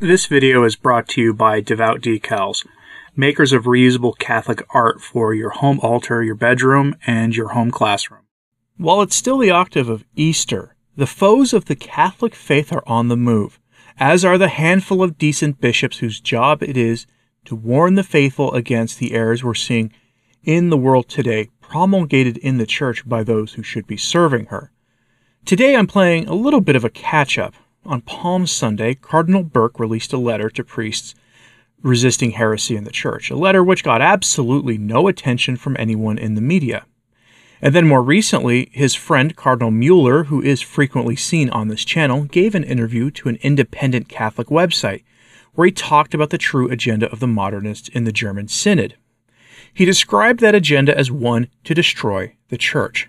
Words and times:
This 0.00 0.26
video 0.26 0.62
is 0.64 0.76
brought 0.76 1.08
to 1.08 1.22
you 1.22 1.32
by 1.32 1.62
Devout 1.62 2.02
Decals, 2.02 2.66
makers 3.16 3.54
of 3.54 3.64
reusable 3.64 4.12
Catholic 4.18 4.62
art 4.68 5.00
for 5.00 5.32
your 5.32 5.48
home 5.48 5.80
altar, 5.80 6.22
your 6.22 6.34
bedroom, 6.34 6.96
and 7.06 7.34
your 7.34 7.54
home 7.54 7.70
classroom. 7.70 8.20
While 8.76 9.00
it's 9.00 9.16
still 9.16 9.38
the 9.38 9.52
octave 9.52 9.88
of 9.88 10.04
Easter, 10.14 10.76
the 10.98 11.06
foes 11.06 11.54
of 11.54 11.64
the 11.64 11.74
Catholic 11.74 12.34
faith 12.34 12.74
are 12.74 12.82
on 12.86 13.08
the 13.08 13.16
move, 13.16 13.58
as 13.98 14.22
are 14.22 14.36
the 14.36 14.48
handful 14.48 15.02
of 15.02 15.16
decent 15.16 15.62
bishops 15.62 16.00
whose 16.00 16.20
job 16.20 16.62
it 16.62 16.76
is 16.76 17.06
to 17.46 17.56
warn 17.56 17.94
the 17.94 18.04
faithful 18.04 18.52
against 18.52 18.98
the 18.98 19.14
errors 19.14 19.42
we're 19.42 19.54
seeing 19.54 19.90
in 20.44 20.68
the 20.68 20.76
world 20.76 21.08
today, 21.08 21.48
promulgated 21.62 22.36
in 22.36 22.58
the 22.58 22.66
church 22.66 23.08
by 23.08 23.24
those 23.24 23.54
who 23.54 23.62
should 23.62 23.86
be 23.86 23.96
serving 23.96 24.44
her. 24.46 24.70
Today 25.46 25.74
I'm 25.74 25.86
playing 25.86 26.28
a 26.28 26.34
little 26.34 26.60
bit 26.60 26.76
of 26.76 26.84
a 26.84 26.90
catch 26.90 27.38
up 27.38 27.54
on 27.86 28.00
Palm 28.02 28.46
Sunday, 28.46 28.94
Cardinal 28.94 29.42
Burke 29.42 29.78
released 29.78 30.12
a 30.12 30.18
letter 30.18 30.50
to 30.50 30.64
priests 30.64 31.14
resisting 31.82 32.32
heresy 32.32 32.76
in 32.76 32.84
the 32.84 32.90
church, 32.90 33.30
a 33.30 33.36
letter 33.36 33.62
which 33.62 33.84
got 33.84 34.02
absolutely 34.02 34.78
no 34.78 35.08
attention 35.08 35.56
from 35.56 35.76
anyone 35.78 36.18
in 36.18 36.34
the 36.34 36.40
media. 36.40 36.84
And 37.62 37.74
then 37.74 37.88
more 37.88 38.02
recently, 38.02 38.68
his 38.72 38.94
friend 38.94 39.34
Cardinal 39.34 39.70
Mueller, 39.70 40.24
who 40.24 40.42
is 40.42 40.60
frequently 40.60 41.16
seen 41.16 41.48
on 41.50 41.68
this 41.68 41.84
channel, 41.84 42.24
gave 42.24 42.54
an 42.54 42.64
interview 42.64 43.10
to 43.12 43.28
an 43.28 43.38
independent 43.40 44.08
Catholic 44.08 44.48
website 44.48 45.04
where 45.54 45.66
he 45.66 45.72
talked 45.72 46.12
about 46.12 46.30
the 46.30 46.38
true 46.38 46.70
agenda 46.70 47.10
of 47.10 47.20
the 47.20 47.26
modernists 47.26 47.88
in 47.88 48.04
the 48.04 48.12
German 48.12 48.48
Synod. 48.48 48.96
He 49.72 49.84
described 49.84 50.40
that 50.40 50.54
agenda 50.54 50.96
as 50.96 51.10
one 51.10 51.48
to 51.64 51.74
destroy 51.74 52.36
the 52.48 52.58
church. 52.58 53.08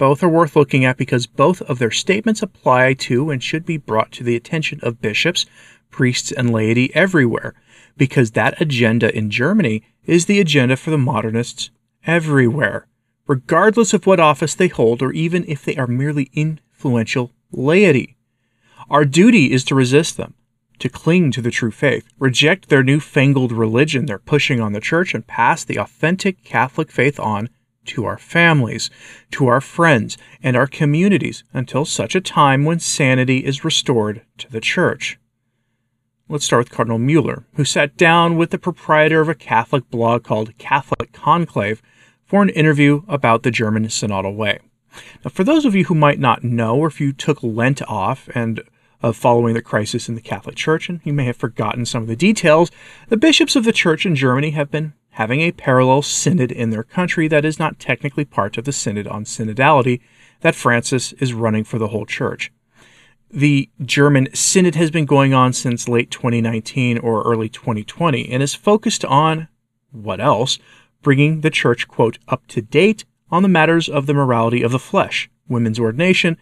Both 0.00 0.22
are 0.22 0.30
worth 0.30 0.56
looking 0.56 0.82
at 0.86 0.96
because 0.96 1.26
both 1.26 1.60
of 1.60 1.78
their 1.78 1.90
statements 1.90 2.40
apply 2.40 2.94
to 2.94 3.28
and 3.28 3.44
should 3.44 3.66
be 3.66 3.76
brought 3.76 4.12
to 4.12 4.24
the 4.24 4.34
attention 4.34 4.80
of 4.82 5.02
bishops, 5.02 5.44
priests, 5.90 6.32
and 6.32 6.50
laity 6.50 6.90
everywhere, 6.94 7.52
because 7.98 8.30
that 8.30 8.58
agenda 8.62 9.14
in 9.14 9.28
Germany 9.28 9.82
is 10.06 10.24
the 10.24 10.40
agenda 10.40 10.78
for 10.78 10.90
the 10.90 10.96
modernists 10.96 11.68
everywhere, 12.06 12.86
regardless 13.26 13.92
of 13.92 14.06
what 14.06 14.18
office 14.18 14.54
they 14.54 14.68
hold 14.68 15.02
or 15.02 15.12
even 15.12 15.44
if 15.46 15.66
they 15.66 15.76
are 15.76 15.86
merely 15.86 16.30
influential 16.32 17.32
laity. 17.52 18.16
Our 18.88 19.04
duty 19.04 19.52
is 19.52 19.64
to 19.64 19.74
resist 19.74 20.16
them, 20.16 20.32
to 20.78 20.88
cling 20.88 21.30
to 21.32 21.42
the 21.42 21.50
true 21.50 21.70
faith, 21.70 22.08
reject 22.18 22.70
their 22.70 22.82
newfangled 22.82 23.52
religion 23.52 24.06
they're 24.06 24.18
pushing 24.18 24.62
on 24.62 24.72
the 24.72 24.80
church, 24.80 25.12
and 25.12 25.26
pass 25.26 25.62
the 25.62 25.78
authentic 25.78 26.42
Catholic 26.42 26.90
faith 26.90 27.20
on 27.20 27.50
to 27.86 28.04
our 28.04 28.18
families, 28.18 28.90
to 29.32 29.46
our 29.46 29.60
friends, 29.60 30.16
and 30.42 30.56
our 30.56 30.66
communities 30.66 31.44
until 31.52 31.84
such 31.84 32.14
a 32.14 32.20
time 32.20 32.64
when 32.64 32.78
sanity 32.78 33.44
is 33.44 33.64
restored 33.64 34.22
to 34.38 34.50
the 34.50 34.60
Church. 34.60 35.18
Let's 36.28 36.44
start 36.44 36.64
with 36.64 36.72
Cardinal 36.72 36.98
Mueller, 36.98 37.44
who 37.54 37.64
sat 37.64 37.96
down 37.96 38.36
with 38.36 38.50
the 38.50 38.58
proprietor 38.58 39.20
of 39.20 39.28
a 39.28 39.34
Catholic 39.34 39.90
blog 39.90 40.22
called 40.22 40.56
Catholic 40.58 41.12
Conclave 41.12 41.82
for 42.24 42.42
an 42.42 42.50
interview 42.50 43.02
about 43.08 43.42
the 43.42 43.50
German 43.50 43.86
Synodal 43.86 44.36
Way. 44.36 44.60
Now, 45.24 45.30
for 45.30 45.42
those 45.42 45.64
of 45.64 45.74
you 45.74 45.86
who 45.86 45.94
might 45.94 46.20
not 46.20 46.44
know, 46.44 46.76
or 46.76 46.86
if 46.86 47.00
you 47.00 47.12
took 47.12 47.42
Lent 47.42 47.82
off 47.82 48.28
and 48.34 48.62
of 49.02 49.16
following 49.16 49.54
the 49.54 49.62
crisis 49.62 50.08
in 50.08 50.14
the 50.14 50.20
Catholic 50.20 50.56
Church, 50.56 50.88
and 50.88 51.00
you 51.04 51.12
may 51.12 51.24
have 51.24 51.36
forgotten 51.36 51.86
some 51.86 52.02
of 52.02 52.08
the 52.08 52.16
details, 52.16 52.70
the 53.08 53.16
bishops 53.16 53.56
of 53.56 53.64
the 53.64 53.72
Church 53.72 54.04
in 54.04 54.14
Germany 54.14 54.50
have 54.50 54.70
been 54.70 54.92
having 55.10 55.40
a 55.40 55.52
parallel 55.52 56.02
synod 56.02 56.52
in 56.52 56.70
their 56.70 56.82
country 56.82 57.28
that 57.28 57.44
is 57.44 57.58
not 57.58 57.78
technically 57.78 58.24
part 58.24 58.56
of 58.56 58.64
the 58.64 58.72
synod 58.72 59.06
on 59.06 59.24
synodality 59.24 60.00
that 60.40 60.54
Francis 60.54 61.12
is 61.14 61.34
running 61.34 61.64
for 61.64 61.78
the 61.78 61.88
whole 61.88 62.06
church. 62.06 62.52
The 63.32 63.70
German 63.84 64.28
synod 64.34 64.74
has 64.74 64.90
been 64.90 65.04
going 65.04 65.34
on 65.34 65.52
since 65.52 65.88
late 65.88 66.10
2019 66.10 66.98
or 66.98 67.22
early 67.22 67.48
2020 67.48 68.30
and 68.30 68.42
is 68.42 68.54
focused 68.54 69.04
on 69.04 69.48
what 69.92 70.20
else? 70.20 70.58
Bringing 71.02 71.40
the 71.40 71.50
church, 71.50 71.88
quote, 71.88 72.18
up 72.28 72.46
to 72.48 72.62
date 72.62 73.04
on 73.30 73.42
the 73.42 73.48
matters 73.48 73.88
of 73.88 74.06
the 74.06 74.14
morality 74.14 74.62
of 74.62 74.72
the 74.72 74.78
flesh, 74.78 75.30
women's 75.48 75.78
ordination, 75.78 76.36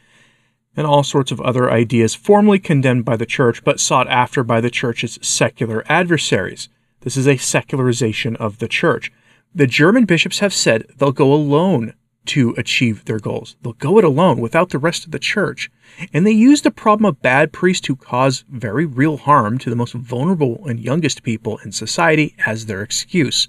and 0.76 0.86
all 0.86 1.02
sorts 1.02 1.30
of 1.30 1.40
other 1.40 1.70
ideas 1.70 2.14
formerly 2.14 2.58
condemned 2.58 3.04
by 3.04 3.16
the 3.16 3.26
church 3.26 3.64
but 3.64 3.80
sought 3.80 4.08
after 4.08 4.42
by 4.42 4.60
the 4.60 4.70
church's 4.70 5.18
secular 5.20 5.84
adversaries. 5.88 6.68
This 7.00 7.16
is 7.16 7.26
a 7.26 7.36
secularization 7.36 8.36
of 8.36 8.58
the 8.58 8.68
church. 8.68 9.12
The 9.54 9.66
German 9.66 10.04
bishops 10.04 10.40
have 10.40 10.52
said 10.52 10.86
they'll 10.98 11.12
go 11.12 11.32
alone 11.32 11.94
to 12.28 12.54
achieve 12.58 13.06
their 13.06 13.18
goals. 13.18 13.56
They'll 13.62 13.72
go 13.72 13.98
it 13.98 14.04
alone 14.04 14.40
without 14.40 14.68
the 14.68 14.78
rest 14.78 15.06
of 15.06 15.12
the 15.12 15.18
church. 15.18 15.70
And 16.12 16.26
they 16.26 16.32
use 16.32 16.60
the 16.60 16.70
problem 16.70 17.06
of 17.06 17.22
bad 17.22 17.52
priests 17.52 17.86
who 17.86 17.96
cause 17.96 18.44
very 18.50 18.84
real 18.84 19.16
harm 19.16 19.56
to 19.58 19.70
the 19.70 19.76
most 19.76 19.94
vulnerable 19.94 20.62
and 20.66 20.78
youngest 20.78 21.22
people 21.22 21.58
in 21.64 21.72
society 21.72 22.34
as 22.44 22.66
their 22.66 22.82
excuse. 22.82 23.48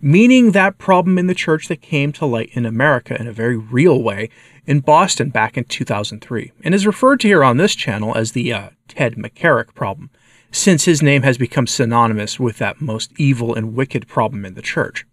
Meaning 0.00 0.50
that 0.50 0.78
problem 0.78 1.18
in 1.18 1.28
the 1.28 1.34
church 1.34 1.68
that 1.68 1.82
came 1.82 2.12
to 2.14 2.26
light 2.26 2.50
in 2.52 2.66
America 2.66 3.18
in 3.18 3.28
a 3.28 3.32
very 3.32 3.56
real 3.56 4.02
way 4.02 4.28
in 4.66 4.80
Boston 4.80 5.28
back 5.30 5.56
in 5.56 5.64
2003 5.64 6.52
and 6.64 6.74
is 6.74 6.86
referred 6.86 7.20
to 7.20 7.28
here 7.28 7.44
on 7.44 7.58
this 7.58 7.76
channel 7.76 8.16
as 8.16 8.32
the 8.32 8.52
uh, 8.52 8.70
Ted 8.88 9.14
McCarrick 9.14 9.72
problem 9.74 10.10
since 10.50 10.84
his 10.84 11.02
name 11.02 11.22
has 11.22 11.38
become 11.38 11.66
synonymous 11.66 12.40
with 12.40 12.58
that 12.58 12.80
most 12.80 13.12
evil 13.18 13.54
and 13.54 13.74
wicked 13.74 14.06
problem 14.08 14.44
in 14.44 14.54
the 14.54 14.62
Church. 14.62 15.06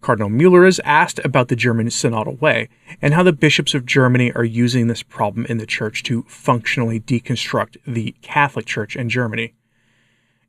Cardinal 0.00 0.28
Mueller 0.28 0.66
is 0.66 0.82
asked 0.84 1.18
about 1.24 1.48
the 1.48 1.56
German 1.56 1.86
synodal 1.86 2.38
way 2.38 2.68
and 3.00 3.14
how 3.14 3.22
the 3.22 3.32
bishops 3.32 3.72
of 3.72 3.86
Germany 3.86 4.30
are 4.32 4.44
using 4.44 4.86
this 4.86 5.02
problem 5.02 5.46
in 5.46 5.56
the 5.56 5.64
Church 5.64 6.02
to 6.02 6.24
functionally 6.24 7.00
deconstruct 7.00 7.78
the 7.86 8.14
Catholic 8.20 8.66
Church 8.66 8.96
in 8.96 9.08
Germany. 9.08 9.54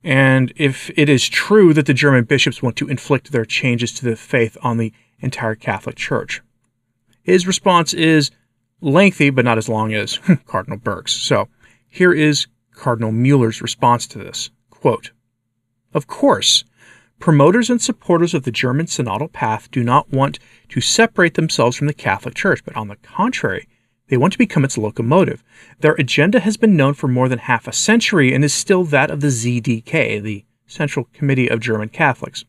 And 0.03 0.51
if 0.57 0.91
it 0.97 1.07
is 1.07 1.29
true 1.29 1.73
that 1.73 1.85
the 1.85 1.93
German 1.93 2.25
bishops 2.25 2.61
want 2.61 2.75
to 2.75 2.89
inflict 2.89 3.31
their 3.31 3.45
changes 3.45 3.93
to 3.93 4.05
the 4.05 4.17
faith 4.17 4.57
on 4.61 4.77
the 4.77 4.91
entire 5.19 5.55
Catholic 5.55 5.95
Church. 5.95 6.41
His 7.23 7.47
response 7.47 7.93
is 7.93 8.31
lengthy, 8.81 9.29
but 9.29 9.45
not 9.45 9.57
as 9.57 9.69
long 9.69 9.93
as 9.93 10.19
Cardinal 10.45 10.77
Burke's. 10.77 11.13
So 11.13 11.47
here 11.87 12.13
is 12.13 12.47
Cardinal 12.75 13.11
Mueller's 13.11 13.61
response 13.61 14.05
to 14.07 14.19
this. 14.19 14.49
Quote, 14.69 15.11
of 15.93 16.07
course, 16.07 16.65
promoters 17.19 17.69
and 17.69 17.81
supporters 17.81 18.33
of 18.33 18.43
the 18.43 18.51
German 18.51 18.85
synodal 18.85 19.31
path 19.31 19.71
do 19.71 19.83
not 19.83 20.11
want 20.11 20.39
to 20.69 20.81
separate 20.81 21.35
themselves 21.35 21.77
from 21.77 21.87
the 21.87 21.93
Catholic 21.93 22.35
Church, 22.35 22.63
but 22.65 22.75
on 22.75 22.89
the 22.89 22.97
contrary, 22.97 23.67
they 24.07 24.17
want 24.17 24.33
to 24.33 24.37
become 24.37 24.63
its 24.63 24.77
locomotive. 24.77 25.43
Their 25.79 25.93
agenda 25.93 26.41
has 26.41 26.57
been 26.57 26.75
known 26.75 26.93
for 26.93 27.07
more 27.07 27.29
than 27.29 27.39
half 27.39 27.67
a 27.67 27.73
century 27.73 28.33
and 28.33 28.43
is 28.43 28.53
still 28.53 28.83
that 28.85 29.09
of 29.09 29.21
the 29.21 29.27
ZDK, 29.27 30.21
the 30.21 30.45
Central 30.67 31.07
Committee 31.13 31.49
of 31.49 31.59
German 31.59 31.89
Catholics. 31.89 32.45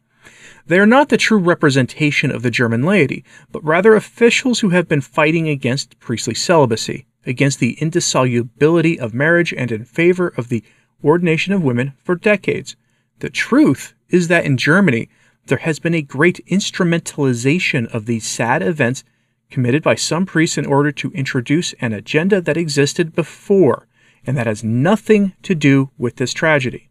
They 0.67 0.79
are 0.79 0.87
not 0.87 1.09
the 1.09 1.17
true 1.17 1.39
representation 1.39 2.31
of 2.33 2.43
the 2.43 2.51
German 2.51 2.83
laity, 2.83 3.25
but 3.53 3.65
rather 3.65 3.95
officials 3.95 4.61
who 4.61 4.71
have 4.71 4.89
been 4.89 5.01
fighting 5.01 5.49
against 5.49 5.99
priestly 6.01 6.35
celibacy 6.35 7.07
against 7.27 7.59
the 7.59 7.75
indissolubility 7.81 8.99
of 8.99 9.13
marriage 9.13 9.53
and 9.53 9.73
in 9.73 9.85
favor 9.85 10.33
of 10.37 10.49
the 10.49 10.63
ordination 11.05 11.53
of 11.53 11.63
women 11.63 11.93
for 12.03 12.15
decades. 12.15 12.77
The 13.19 13.31
truth 13.31 13.95
is 14.09 14.29
that 14.29 14.45
in 14.45 14.57
Germany, 14.57 15.09
there 15.47 15.59
has 15.59 15.79
been 15.79 15.95
a 15.95 16.03
great 16.03 16.45
instrumentalization 16.47 17.93
of 17.95 18.07
these 18.07 18.27
sad 18.27 18.63
events 18.63 19.05
committed 19.51 19.83
by 19.83 19.95
some 19.95 20.27
priests 20.27 20.59
in 20.59 20.67
order 20.67 20.91
to 20.93 21.13
introduce 21.13 21.73
an 21.75 21.93
agenda 21.93 22.41
that 22.41 22.57
existed 22.57 23.15
before 23.15 23.87
and 24.27 24.37
that 24.37 24.47
has 24.47 24.65
nothing 24.65 25.35
to 25.43 25.55
do 25.55 25.91
with 25.97 26.17
this 26.17 26.33
tragedy. 26.33 26.91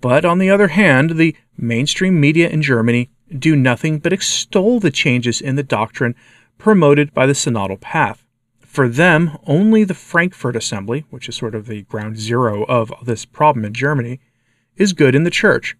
But 0.00 0.24
on 0.24 0.38
the 0.38 0.50
other 0.50 0.68
hand, 0.68 1.10
the 1.10 1.36
mainstream 1.56 2.20
media 2.20 2.48
in 2.48 2.62
Germany 2.62 3.10
do 3.36 3.54
nothing 3.56 3.98
but 3.98 4.12
extol 4.12 4.80
the 4.80 4.90
changes 4.90 5.40
in 5.40 5.56
the 5.56 5.62
doctrine 5.62 6.14
promoted 6.58 7.12
by 7.12 7.26
the 7.26 7.32
synodal 7.32 7.80
path. 7.80 8.24
For 8.70 8.88
them, 8.88 9.36
only 9.48 9.82
the 9.82 9.94
Frankfurt 9.94 10.54
Assembly, 10.54 11.04
which 11.10 11.28
is 11.28 11.34
sort 11.34 11.56
of 11.56 11.66
the 11.66 11.82
ground 11.82 12.18
zero 12.18 12.62
of 12.66 12.92
this 13.02 13.24
problem 13.24 13.64
in 13.64 13.74
Germany, 13.74 14.20
is 14.76 14.92
good 14.92 15.16
in 15.16 15.24
the 15.24 15.30
church, 15.30 15.76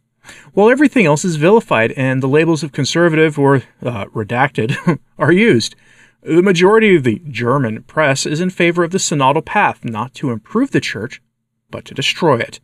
while 0.54 0.68
everything 0.68 1.06
else 1.06 1.24
is 1.24 1.36
vilified 1.36 1.92
and 1.92 2.20
the 2.20 2.26
labels 2.26 2.64
of 2.64 2.72
conservative 2.72 3.38
or 3.38 3.62
uh, 3.80 4.06
redacted 4.06 4.98
are 5.18 5.30
used. 5.30 5.76
The 6.24 6.42
majority 6.42 6.96
of 6.96 7.04
the 7.04 7.22
German 7.30 7.84
press 7.84 8.26
is 8.26 8.40
in 8.40 8.50
favor 8.50 8.82
of 8.82 8.90
the 8.90 8.98
synodal 8.98 9.44
path, 9.44 9.84
not 9.84 10.12
to 10.14 10.32
improve 10.32 10.72
the 10.72 10.80
church, 10.80 11.22
but 11.70 11.84
to 11.84 11.94
destroy 11.94 12.40
it. 12.40 12.58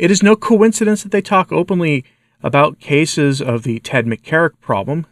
It 0.00 0.10
is 0.10 0.20
no 0.20 0.34
coincidence 0.34 1.04
that 1.04 1.12
they 1.12 1.22
talk 1.22 1.52
openly 1.52 2.04
about 2.42 2.80
cases 2.80 3.40
of 3.40 3.62
the 3.62 3.78
Ted 3.78 4.06
McCarrick 4.06 4.58
problem, 4.60 5.06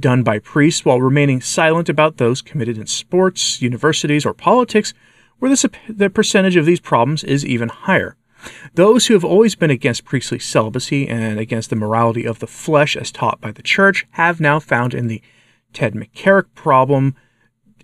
done 0.00 0.22
by 0.22 0.38
priests 0.38 0.84
while 0.84 1.00
remaining 1.00 1.40
silent 1.40 1.88
about 1.88 2.16
those 2.16 2.42
committed 2.42 2.78
in 2.78 2.86
sports, 2.86 3.60
universities, 3.60 4.24
or 4.26 4.34
politics, 4.34 4.94
where 5.38 5.54
the, 5.54 5.70
the 5.88 6.10
percentage 6.10 6.56
of 6.56 6.66
these 6.66 6.80
problems 6.80 7.24
is 7.24 7.44
even 7.44 7.68
higher. 7.68 8.16
Those 8.74 9.06
who 9.06 9.14
have 9.14 9.24
always 9.24 9.54
been 9.54 9.70
against 9.70 10.04
priestly 10.04 10.38
celibacy 10.38 11.06
and 11.08 11.38
against 11.38 11.70
the 11.70 11.76
morality 11.76 12.24
of 12.24 12.38
the 12.38 12.46
flesh 12.46 12.96
as 12.96 13.12
taught 13.12 13.40
by 13.40 13.52
the 13.52 13.62
church 13.62 14.06
have 14.12 14.40
now 14.40 14.58
found 14.58 14.94
in 14.94 15.08
the 15.08 15.22
Ted 15.72 15.94
McCarrick 15.94 16.46
problem 16.54 17.14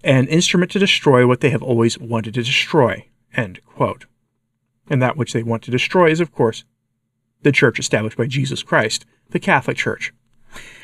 an 0.03 0.29
instrument 0.29 0.71
to 0.73 0.79
destroy 0.79 1.27
what 1.27 1.41
they 1.41 1.51
have 1.51 1.63
always 1.63 1.99
wanted 1.99 2.35
to 2.35 2.43
destroy. 2.43 3.07
End 3.35 3.61
quote. 3.67 4.07
And 4.89 5.03
that 5.03 5.17
which 5.17 5.33
they 5.33 5.43
want 5.43 5.63
to 5.65 5.71
destroy 5.71 6.11
is, 6.11 6.21
of 6.21 6.33
course, 6.33 6.65
the 7.43 7.53
church 7.53 7.79
established 7.79 8.17
by 8.17 8.27
Jesus 8.27 8.63
Christ, 8.63 9.05
the 9.31 9.41
Catholic 9.41 9.77
Church. 9.77 10.13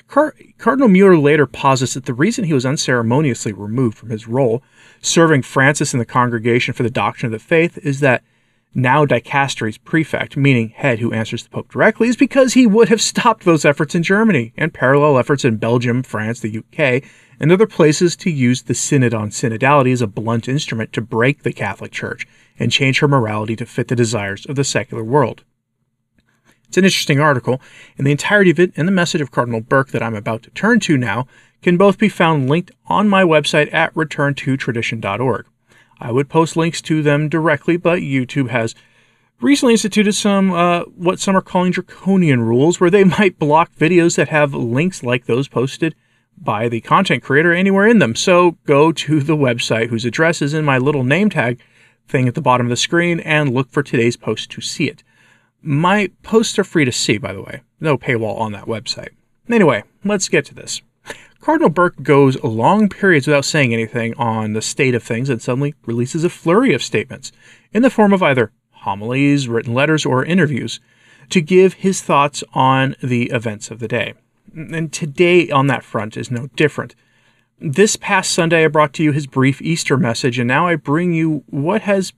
Car- 0.08 0.34
Cardinal 0.58 0.88
Mueller 0.88 1.16
later 1.16 1.46
posits 1.46 1.94
that 1.94 2.04
the 2.04 2.14
reason 2.14 2.44
he 2.44 2.52
was 2.52 2.66
unceremoniously 2.66 3.52
removed 3.52 3.96
from 3.96 4.10
his 4.10 4.28
role, 4.28 4.62
serving 5.00 5.42
Francis 5.42 5.92
in 5.92 5.98
the 5.98 6.04
Congregation 6.04 6.74
for 6.74 6.82
the 6.82 6.90
Doctrine 6.90 7.32
of 7.32 7.40
the 7.40 7.44
Faith, 7.44 7.78
is 7.78 8.00
that 8.00 8.22
now 8.74 9.04
dicastery's 9.04 9.78
prefect, 9.78 10.36
meaning 10.36 10.70
head 10.70 10.98
who 10.98 11.12
answers 11.12 11.42
the 11.44 11.50
Pope 11.50 11.70
directly, 11.70 12.08
is 12.08 12.16
because 12.16 12.54
he 12.54 12.66
would 12.66 12.88
have 12.88 13.00
stopped 13.00 13.44
those 13.44 13.64
efforts 13.64 13.94
in 13.94 14.02
Germany 14.02 14.52
and 14.56 14.72
parallel 14.72 15.18
efforts 15.18 15.44
in 15.44 15.56
Belgium, 15.56 16.02
France, 16.02 16.40
the 16.40 16.58
UK, 16.58 17.02
and 17.38 17.52
other 17.52 17.66
places 17.66 18.16
to 18.16 18.30
use 18.30 18.62
the 18.62 18.74
Synod 18.74 19.14
on 19.14 19.30
Synodality 19.30 19.92
as 19.92 20.02
a 20.02 20.06
blunt 20.06 20.48
instrument 20.48 20.92
to 20.92 21.00
break 21.00 21.42
the 21.42 21.52
Catholic 21.52 21.92
Church 21.92 22.26
and 22.58 22.72
change 22.72 23.00
her 23.00 23.08
morality 23.08 23.56
to 23.56 23.66
fit 23.66 23.88
the 23.88 23.96
desires 23.96 24.46
of 24.46 24.56
the 24.56 24.64
secular 24.64 25.04
world. 25.04 25.44
It's 26.72 26.78
an 26.78 26.86
interesting 26.86 27.20
article, 27.20 27.60
and 27.98 28.06
the 28.06 28.12
entirety 28.12 28.50
of 28.50 28.58
it 28.58 28.72
and 28.78 28.88
the 28.88 28.92
message 28.92 29.20
of 29.20 29.30
Cardinal 29.30 29.60
Burke 29.60 29.90
that 29.90 30.02
I'm 30.02 30.14
about 30.14 30.42
to 30.44 30.50
turn 30.52 30.80
to 30.80 30.96
now 30.96 31.26
can 31.60 31.76
both 31.76 31.98
be 31.98 32.08
found 32.08 32.48
linked 32.48 32.70
on 32.86 33.10
my 33.10 33.22
website 33.22 33.70
at 33.74 33.92
returntotradition.org. 33.92 35.44
I 36.00 36.10
would 36.10 36.30
post 36.30 36.56
links 36.56 36.80
to 36.80 37.02
them 37.02 37.28
directly, 37.28 37.76
but 37.76 37.98
YouTube 37.98 38.48
has 38.48 38.74
recently 39.42 39.74
instituted 39.74 40.14
some 40.14 40.50
uh, 40.50 40.84
what 40.84 41.20
some 41.20 41.36
are 41.36 41.42
calling 41.42 41.72
draconian 41.72 42.40
rules, 42.40 42.80
where 42.80 42.88
they 42.88 43.04
might 43.18 43.38
block 43.38 43.76
videos 43.76 44.16
that 44.16 44.30
have 44.30 44.54
links 44.54 45.02
like 45.02 45.26
those 45.26 45.48
posted 45.48 45.94
by 46.38 46.70
the 46.70 46.80
content 46.80 47.22
creator 47.22 47.52
anywhere 47.52 47.86
in 47.86 47.98
them. 47.98 48.14
So 48.14 48.52
go 48.64 48.92
to 48.92 49.20
the 49.20 49.36
website 49.36 49.90
whose 49.90 50.06
address 50.06 50.40
is 50.40 50.54
in 50.54 50.64
my 50.64 50.78
little 50.78 51.04
name 51.04 51.28
tag 51.28 51.60
thing 52.08 52.28
at 52.28 52.34
the 52.34 52.40
bottom 52.40 52.64
of 52.64 52.70
the 52.70 52.76
screen 52.76 53.20
and 53.20 53.52
look 53.52 53.70
for 53.70 53.82
today's 53.82 54.16
post 54.16 54.50
to 54.52 54.62
see 54.62 54.88
it. 54.88 55.02
My 55.62 56.10
posts 56.22 56.58
are 56.58 56.64
free 56.64 56.84
to 56.84 56.92
see, 56.92 57.18
by 57.18 57.32
the 57.32 57.42
way. 57.42 57.62
No 57.80 57.96
paywall 57.96 58.40
on 58.40 58.52
that 58.52 58.66
website. 58.66 59.10
Anyway, 59.48 59.84
let's 60.04 60.28
get 60.28 60.44
to 60.46 60.54
this. 60.54 60.82
Cardinal 61.40 61.70
Burke 61.70 62.02
goes 62.02 62.42
long 62.44 62.88
periods 62.88 63.26
without 63.26 63.44
saying 63.44 63.72
anything 63.72 64.14
on 64.14 64.52
the 64.52 64.62
state 64.62 64.94
of 64.94 65.02
things 65.02 65.28
and 65.28 65.42
suddenly 65.42 65.74
releases 65.86 66.22
a 66.22 66.30
flurry 66.30 66.72
of 66.72 66.82
statements 66.82 67.32
in 67.72 67.82
the 67.82 67.90
form 67.90 68.12
of 68.12 68.22
either 68.22 68.52
homilies, 68.70 69.48
written 69.48 69.74
letters, 69.74 70.06
or 70.06 70.24
interviews 70.24 70.80
to 71.30 71.40
give 71.40 71.74
his 71.74 72.00
thoughts 72.00 72.44
on 72.52 72.94
the 73.02 73.24
events 73.30 73.70
of 73.70 73.78
the 73.78 73.88
day. 73.88 74.14
And 74.54 74.92
today 74.92 75.50
on 75.50 75.66
that 75.68 75.84
front 75.84 76.16
is 76.16 76.30
no 76.30 76.48
different. 76.54 76.94
This 77.58 77.96
past 77.96 78.32
Sunday 78.32 78.64
I 78.64 78.68
brought 78.68 78.92
to 78.94 79.02
you 79.02 79.12
his 79.12 79.26
brief 79.26 79.62
Easter 79.62 79.96
message 79.96 80.38
and 80.38 80.48
now 80.48 80.66
I 80.66 80.76
bring 80.76 81.12
you 81.12 81.44
what 81.46 81.82
has 81.82 82.12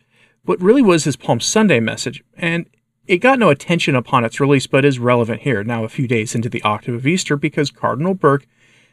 what 0.45 0.61
really 0.61 0.83
was 0.83 1.05
his 1.05 1.17
Palm 1.17 1.41
Sunday 1.41 1.81
message 1.81 2.23
and 2.37 2.67
it 3.07 3.19
got 3.19 3.39
no 3.39 3.51
attention 3.51 3.95
upon 3.95 4.25
its 4.25 4.41
release 4.41 4.67
but 4.67 4.85
is 4.85 4.99
relevant 4.99 5.43
here 5.43 5.63
now 5.63 5.85
a 5.85 5.89
few 5.89 6.09
days 6.09 6.35
into 6.35 6.49
the 6.49 6.63
octave 6.63 6.95
of 6.95 7.07
Easter 7.07 7.37
because 7.37 7.71
Cardinal 7.71 8.15
Burke 8.15 8.47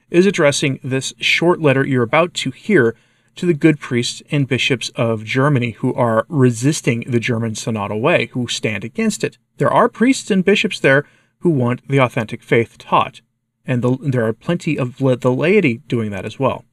is 0.09 0.25
addressing 0.25 0.79
this 0.83 1.13
short 1.19 1.61
letter 1.61 1.85
you're 1.85 2.03
about 2.03 2.33
to 2.33 2.51
hear 2.51 2.95
to 3.35 3.45
the 3.45 3.53
good 3.53 3.79
priests 3.79 4.21
and 4.29 4.47
bishops 4.47 4.89
of 4.95 5.23
Germany 5.23 5.71
who 5.71 5.93
are 5.93 6.25
resisting 6.27 7.03
the 7.07 7.19
German 7.19 7.53
synodal 7.53 8.01
way, 8.01 8.27
who 8.27 8.47
stand 8.47 8.83
against 8.83 9.23
it. 9.23 9.37
There 9.57 9.71
are 9.71 9.87
priests 9.87 10.29
and 10.29 10.43
bishops 10.43 10.79
there 10.79 11.05
who 11.39 11.49
want 11.49 11.87
the 11.87 11.99
authentic 11.99 12.43
faith 12.43 12.77
taught, 12.77 13.21
and 13.65 13.81
the, 13.81 13.97
there 14.01 14.25
are 14.27 14.33
plenty 14.33 14.77
of 14.77 14.97
the 14.97 15.31
laity 15.31 15.77
doing 15.87 16.11
that 16.11 16.25
as 16.25 16.37
well. 16.37 16.65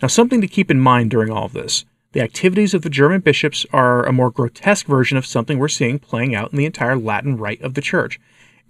Now, 0.00 0.08
something 0.08 0.40
to 0.40 0.46
keep 0.46 0.70
in 0.70 0.80
mind 0.80 1.10
during 1.10 1.30
all 1.30 1.46
of 1.46 1.52
this 1.52 1.84
the 2.12 2.20
activities 2.20 2.72
of 2.72 2.82
the 2.82 2.90
German 2.90 3.20
bishops 3.20 3.66
are 3.72 4.06
a 4.06 4.12
more 4.12 4.30
grotesque 4.30 4.86
version 4.86 5.18
of 5.18 5.26
something 5.26 5.58
we're 5.58 5.68
seeing 5.68 5.98
playing 5.98 6.34
out 6.34 6.52
in 6.52 6.58
the 6.58 6.64
entire 6.66 6.96
Latin 6.96 7.36
rite 7.36 7.60
of 7.60 7.74
the 7.74 7.80
Church. 7.80 8.18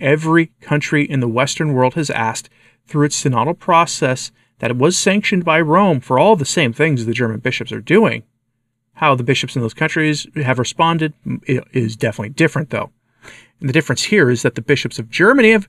Every 0.01 0.47
country 0.61 1.05
in 1.09 1.21
the 1.21 1.29
Western 1.29 1.73
world 1.73 1.95
has 1.95 2.11
asked 2.11 2.49
through 2.87 3.07
its 3.07 3.23
synodal 3.23 3.59
process 3.59 4.33
that 4.59 4.71
it 4.71 4.77
was 4.77 4.97
sanctioned 4.97 5.45
by 5.45 5.61
Rome 5.61 6.01
for 6.01 6.19
all 6.19 6.37
the 6.37 6.45
same 6.45 6.73
things 6.73 7.05
the 7.05 7.13
German 7.13 7.41
bishops 7.41 7.73
are 7.73 7.81
doing. 7.81 8.23
How 8.95 9.15
the 9.15 9.23
bishops 9.23 9.55
in 9.55 9.63
those 9.63 9.75
countries 9.75 10.27
have 10.37 10.59
responded 10.59 11.13
is 11.47 11.97
definitely 11.97 12.31
different, 12.31 12.71
though. 12.71 12.91
And 13.61 13.69
the 13.69 13.73
difference 13.73 14.05
here 14.05 14.31
is 14.31 14.43
that 14.43 14.55
the 14.55 14.63
bishops 14.63 14.99
of 14.99 15.11
Germany 15.11 15.53
have 15.53 15.69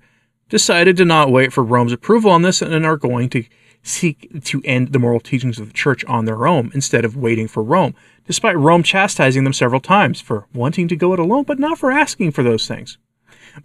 decided 0.50 0.96
to 0.98 1.06
not 1.06 1.32
wait 1.32 1.52
for 1.52 1.64
Rome's 1.64 1.92
approval 1.92 2.32
on 2.32 2.42
this 2.42 2.62
and 2.62 2.86
are 2.86 2.98
going 2.98 3.30
to 3.32 3.44
seek 3.88 4.44
to 4.44 4.62
end 4.66 4.92
the 4.92 5.00
moral 5.00 5.20
teachings 5.20 5.60
of 5.60 5.68
the 5.68 5.74
church 5.74 6.04
on 6.06 6.26
their 6.26 6.48
own 6.48 6.72
instead 6.74 7.06
of 7.06 7.16
waiting 7.16 7.48
for 7.48 7.64
Rome, 7.64 7.96
despite 8.26 8.58
Rome 8.58 8.84
chastising 8.84 9.44
them 9.44 9.54
several 9.54 9.82
times 9.82 10.22
for 10.22 10.48
wanting 10.54 10.88
to 10.90 10.96
go 10.96 11.14
it 11.14 11.20
alone, 11.20 11.44
but 11.44 11.60
not 11.60 11.78
for 11.78 11.92
asking 11.92 12.32
for 12.32 12.44
those 12.44 12.68
things. 12.68 12.98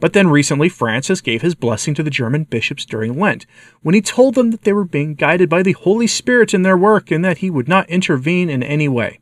But 0.00 0.14
then 0.14 0.28
recently, 0.28 0.68
Francis 0.68 1.20
gave 1.20 1.42
his 1.42 1.54
blessing 1.54 1.94
to 1.94 2.02
the 2.02 2.10
German 2.10 2.44
bishops 2.44 2.84
during 2.84 3.18
Lent, 3.18 3.46
when 3.82 3.94
he 3.94 4.00
told 4.00 4.34
them 4.34 4.50
that 4.50 4.62
they 4.62 4.72
were 4.72 4.84
being 4.84 5.14
guided 5.14 5.50
by 5.50 5.62
the 5.62 5.72
Holy 5.72 6.06
Spirit 6.06 6.54
in 6.54 6.62
their 6.62 6.78
work 6.78 7.10
and 7.10 7.24
that 7.24 7.38
he 7.38 7.50
would 7.50 7.68
not 7.68 7.90
intervene 7.90 8.48
in 8.48 8.62
any 8.62 8.88
way. 8.88 9.20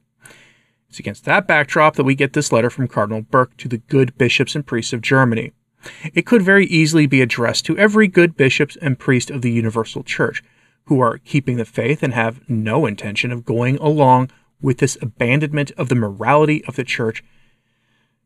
It's 0.88 0.98
against 0.98 1.24
that 1.24 1.46
backdrop 1.46 1.96
that 1.96 2.04
we 2.04 2.14
get 2.14 2.32
this 2.32 2.52
letter 2.52 2.70
from 2.70 2.88
Cardinal 2.88 3.22
Burke 3.22 3.56
to 3.58 3.68
the 3.68 3.78
good 3.78 4.16
bishops 4.18 4.54
and 4.54 4.66
priests 4.66 4.92
of 4.92 5.00
Germany. 5.00 5.52
It 6.12 6.26
could 6.26 6.42
very 6.42 6.66
easily 6.66 7.06
be 7.06 7.22
addressed 7.22 7.64
to 7.66 7.78
every 7.78 8.06
good 8.06 8.36
bishop 8.36 8.72
and 8.82 8.98
priest 8.98 9.30
of 9.30 9.42
the 9.42 9.50
Universal 9.50 10.02
Church, 10.04 10.42
who 10.84 11.00
are 11.00 11.18
keeping 11.18 11.56
the 11.56 11.64
faith 11.64 12.02
and 12.02 12.14
have 12.14 12.48
no 12.48 12.86
intention 12.86 13.30
of 13.32 13.44
going 13.44 13.76
along 13.78 14.30
with 14.60 14.78
this 14.78 14.98
abandonment 15.00 15.70
of 15.72 15.88
the 15.88 15.94
morality 15.94 16.64
of 16.66 16.76
the 16.76 16.84
Church 16.84 17.22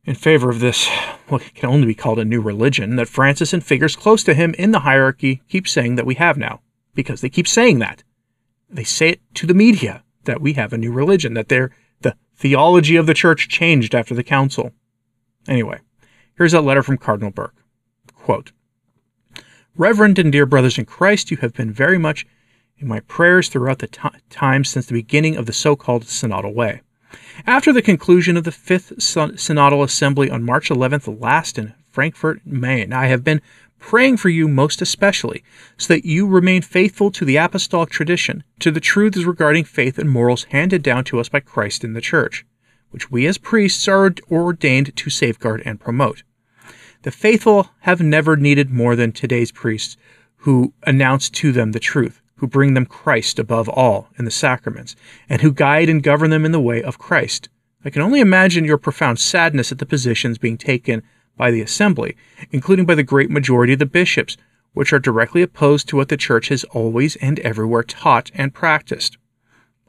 in 0.05 0.15
favor 0.15 0.51
of 0.51 0.61
this, 0.61 0.89
what 1.29 1.55
can 1.55 1.69
only 1.69 1.87
be 1.87 1.95
called 1.95 2.19
a 2.19 2.25
new 2.25 2.41
religion, 2.41 2.97
that 2.97 3.09
Francis 3.09 3.53
and 3.53 3.65
figures 3.65 3.97
close 3.97 4.23
to 4.25 4.35
him 4.35 4.55
in 4.59 4.71
the 4.71 4.81
hierarchy 4.81 5.43
keep 5.49 5.67
saying 5.67 5.97
that 5.97 6.07
we 6.07 6.15
have 6.17 6.37
now, 6.37 6.61
because 6.95 7.21
they 7.21 7.31
keep 7.31 7.49
saying 7.49 7.79
that. 7.79 8.03
They 8.69 8.85
say 8.85 9.11
it 9.11 9.21
to 9.35 9.47
the 9.47 9.55
media 9.55 10.03
that 10.25 10.41
we 10.41 10.55
have 10.55 10.73
a 10.73 10.79
new 10.79 10.93
religion, 10.93 11.35
that 11.35 11.49
they're, 11.49 11.71
the 12.03 12.17
theology 12.37 12.97
of 12.97 13.07
the 13.07 13.15
church 13.15 13.49
changed 13.49 13.95
after 13.95 14.15
the 14.15 14.25
council. 14.25 14.73
Anyway, 15.49 15.81
here's 16.37 16.55
a 16.55 16.61
letter 16.61 16.83
from 16.83 16.99
Cardinal 16.99 17.31
Burke. 17.31 17.65
Quote, 18.15 18.53
Reverend 19.77 20.19
and 20.19 20.31
dear 20.31 20.47
brothers 20.47 20.79
in 20.79 20.85
Christ, 20.85 21.31
you 21.31 21.39
have 21.39 21.55
been 21.55 21.73
very 21.73 21.99
much 21.99 22.27
in 22.85 22.89
my 22.89 23.01
prayers 23.01 23.49
throughout 23.49 23.81
the 23.81 23.89
t- 23.89 24.09
time 24.31 24.65
since 24.65 24.87
the 24.87 24.95
beginning 24.95 25.37
of 25.37 25.47
the 25.47 25.53
so 25.53 25.75
called 25.75 26.05
synodal 26.05 26.55
way. 26.55 26.83
After 27.47 27.73
the 27.73 27.83
conclusion 27.83 28.37
of 28.37 28.45
the 28.45 28.53
Fifth 28.53 28.93
Synodal 28.99 29.83
Assembly 29.83 30.31
on 30.31 30.45
March 30.45 30.69
11th 30.69 31.21
last 31.21 31.59
in 31.59 31.75
Frankfurt, 31.91 32.41
Maine, 32.45 32.93
I 32.93 33.07
have 33.07 33.25
been 33.25 33.41
praying 33.79 34.17
for 34.17 34.29
you 34.29 34.49
most 34.49 34.81
especially, 34.81 35.45
so 35.77 35.93
that 35.93 36.05
you 36.05 36.27
remain 36.27 36.63
faithful 36.63 37.11
to 37.11 37.25
the 37.25 37.37
apostolic 37.37 37.91
tradition, 37.91 38.45
to 38.61 38.71
the 38.71 38.81
truths 38.81 39.25
regarding 39.25 39.65
faith 39.65 39.99
and 39.99 40.11
morals 40.11 40.45
handed 40.45 40.83
down 40.83 41.05
to 41.05 41.21
us 41.21 41.29
by 41.29 41.41
Christ 41.41 41.85
in 41.85 41.93
the 41.93 42.01
Church, 42.01 42.47
which 42.91 43.11
we 43.11 43.27
as 43.27 43.39
priests 43.39 43.87
are 43.89 44.15
ordained 44.31 44.97
to 44.97 45.11
safeguard 45.11 45.63
and 45.65 45.81
promote. 45.81 46.23
The 47.03 47.11
faithful 47.11 47.71
have 47.81 48.01
never 48.01 48.37
needed 48.37 48.71
more 48.71 48.97
than 48.97 49.13
today's 49.13 49.53
priests 49.53 49.97
who 50.39 50.73
announce 50.85 51.29
to 51.31 51.53
them 51.53 51.73
the 51.73 51.81
truth, 51.81 52.21
who 52.45 52.49
bring 52.49 52.75
them 52.75 52.85
Christ 52.85 53.39
above 53.39 53.71
all 53.71 54.11
in 54.19 54.27
the 54.27 54.31
sacraments, 54.31 54.95
and 55.31 55.41
who 55.41 55.51
guide 55.51 55.89
and 55.89 56.03
govern 56.03 56.29
them 56.29 56.45
in 56.45 56.53
the 56.53 56.61
way 56.61 56.83
of 56.83 56.99
Christ. 56.99 57.49
I 57.87 57.89
can 57.89 58.03
only 58.03 58.21
imagine 58.21 58.67
your 58.67 58.77
profound 58.77 59.19
sadness 59.19 59.73
at 59.73 59.79
the 59.79 59.87
positions 59.87 60.37
being 60.37 60.59
taken 60.59 61.03
by 61.39 61.51
the 61.51 61.63
assembly, 61.63 62.19
including 62.51 62.85
by 62.85 62.97
the 62.97 63.03
great 63.03 63.31
majority 63.31 63.73
of 63.73 63.79
the 63.79 63.87
bishops, 63.87 64.37
which 64.75 64.93
are 64.93 64.99
directly 64.99 65.41
opposed 65.41 65.89
to 65.89 65.97
what 65.97 66.11
the 66.11 66.19
Church 66.19 66.49
has 66.49 66.65
always 66.65 67.17
and 67.17 67.41
everywhere 67.41 67.83
taught 67.83 68.31
and 68.35 68.53
practiced. 68.53 69.17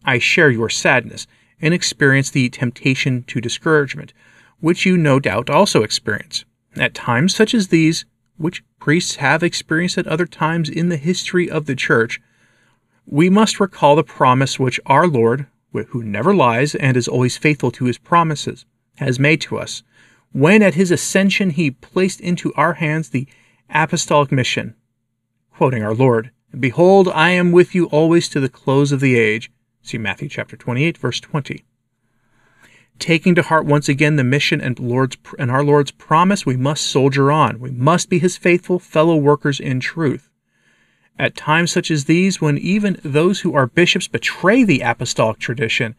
I 0.05 0.17
share 0.17 0.49
your 0.49 0.69
sadness 0.69 1.27
and 1.59 1.73
experience 1.73 2.29
the 2.29 2.47
temptation 2.47 3.23
to 3.23 3.41
discouragement, 3.41 4.13
which 4.61 4.85
you 4.85 4.95
no 4.95 5.19
doubt 5.19 5.49
also 5.49 5.83
experience. 5.83 6.45
At 6.77 6.93
times 6.93 7.35
such 7.35 7.53
as 7.53 7.67
these, 7.67 8.05
which 8.37 8.63
priests 8.79 9.15
have 9.15 9.43
experienced 9.43 9.97
at 9.97 10.07
other 10.07 10.25
times 10.25 10.69
in 10.69 10.87
the 10.87 10.95
history 10.95 11.49
of 11.51 11.65
the 11.65 11.75
Church, 11.75 12.21
we 13.05 13.29
must 13.29 13.59
recall 13.59 13.95
the 13.95 14.03
promise 14.03 14.59
which 14.59 14.79
our 14.85 15.07
Lord, 15.07 15.47
who 15.89 16.03
never 16.03 16.33
lies 16.33 16.73
and 16.75 16.97
is 16.97 17.07
always 17.07 17.37
faithful 17.37 17.71
to 17.71 17.85
his 17.85 17.97
promises, 17.97 18.65
has 18.97 19.19
made 19.19 19.41
to 19.41 19.57
us, 19.57 19.83
when 20.31 20.63
at 20.63 20.73
his 20.73 20.91
ascension 20.91 21.51
he 21.51 21.71
placed 21.71 22.19
into 22.19 22.53
our 22.55 22.73
hands 22.73 23.09
the 23.09 23.27
apostolic 23.69 24.31
mission. 24.31 24.75
Quoting 25.51 25.83
our 25.83 25.93
Lord, 25.93 26.31
Behold, 26.57 27.09
I 27.09 27.31
am 27.31 27.51
with 27.51 27.75
you 27.75 27.85
always 27.87 28.29
to 28.29 28.39
the 28.39 28.49
close 28.49 28.91
of 28.91 29.01
the 29.01 29.19
age. 29.19 29.51
See 29.81 29.97
Matthew 29.97 30.29
chapter 30.29 30.55
28, 30.55 30.97
verse 30.97 31.19
20. 31.19 31.65
Taking 32.97 33.35
to 33.35 33.41
heart 33.41 33.65
once 33.65 33.89
again 33.89 34.15
the 34.15 34.23
mission 34.23 34.61
and 34.61 34.79
Lord's 34.79 35.17
and 35.37 35.51
our 35.51 35.63
Lord's 35.63 35.91
promise, 35.91 36.45
we 36.45 36.55
must 36.55 36.87
soldier 36.87 37.29
on. 37.29 37.59
We 37.59 37.71
must 37.71 38.09
be 38.09 38.19
his 38.19 38.37
faithful 38.37 38.79
fellow 38.79 39.17
workers 39.17 39.59
in 39.59 39.81
truth. 39.81 40.29
At 41.17 41.35
times 41.35 41.71
such 41.71 41.89
as 41.89 42.05
these, 42.05 42.41
when 42.41 42.57
even 42.57 42.99
those 43.03 43.41
who 43.41 43.55
are 43.55 43.67
bishops 43.67 44.07
betray 44.07 44.63
the 44.63 44.81
apostolic 44.81 45.39
tradition, 45.39 45.95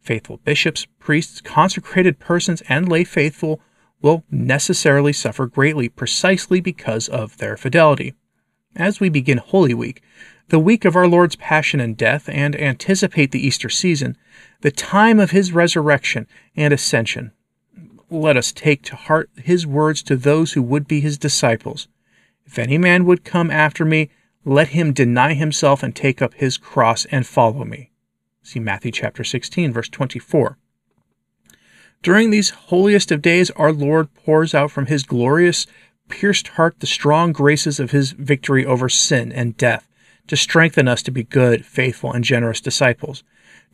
faithful 0.00 0.38
bishops, 0.38 0.86
priests, 0.98 1.40
consecrated 1.40 2.18
persons, 2.18 2.62
and 2.68 2.88
lay 2.88 3.04
faithful 3.04 3.60
will 4.02 4.24
necessarily 4.30 5.12
suffer 5.12 5.46
greatly 5.46 5.88
precisely 5.88 6.60
because 6.60 7.08
of 7.08 7.36
their 7.38 7.56
fidelity. 7.56 8.14
As 8.74 9.00
we 9.00 9.08
begin 9.08 9.38
Holy 9.38 9.74
Week, 9.74 10.02
the 10.48 10.58
week 10.58 10.84
of 10.84 10.96
our 10.96 11.06
Lord's 11.06 11.36
Passion 11.36 11.78
and 11.78 11.96
Death, 11.96 12.28
and 12.28 12.58
anticipate 12.58 13.32
the 13.32 13.44
Easter 13.44 13.68
season, 13.68 14.16
the 14.62 14.70
time 14.70 15.20
of 15.20 15.30
his 15.30 15.52
resurrection 15.52 16.26
and 16.56 16.72
ascension, 16.72 17.32
let 18.10 18.36
us 18.36 18.52
take 18.52 18.82
to 18.84 18.96
heart 18.96 19.30
his 19.36 19.66
words 19.66 20.02
to 20.02 20.16
those 20.16 20.52
who 20.52 20.62
would 20.62 20.88
be 20.88 21.00
his 21.00 21.18
disciples. 21.18 21.88
If 22.46 22.58
any 22.58 22.78
man 22.78 23.04
would 23.04 23.24
come 23.24 23.50
after 23.50 23.84
me, 23.84 24.10
let 24.48 24.68
him 24.68 24.94
deny 24.94 25.34
himself 25.34 25.82
and 25.82 25.94
take 25.94 26.22
up 26.22 26.32
his 26.34 26.56
cross 26.56 27.04
and 27.06 27.26
follow 27.26 27.64
me. 27.64 27.90
See 28.42 28.58
Matthew 28.58 28.90
chapter 28.90 29.22
16 29.22 29.74
verse 29.74 29.90
24. 29.90 30.56
During 32.02 32.30
these 32.30 32.50
holiest 32.50 33.12
of 33.12 33.20
days 33.20 33.50
our 33.52 33.72
Lord 33.72 34.12
pours 34.14 34.54
out 34.54 34.70
from 34.70 34.86
his 34.86 35.02
glorious 35.02 35.66
pierced 36.08 36.48
heart 36.48 36.80
the 36.80 36.86
strong 36.86 37.32
graces 37.32 37.78
of 37.78 37.90
his 37.90 38.12
victory 38.12 38.64
over 38.64 38.88
sin 38.88 39.30
and 39.32 39.54
death 39.58 39.86
to 40.28 40.36
strengthen 40.36 40.88
us 40.88 41.02
to 41.02 41.10
be 41.10 41.24
good, 41.24 41.66
faithful, 41.66 42.10
and 42.10 42.24
generous 42.24 42.62
disciples. 42.62 43.22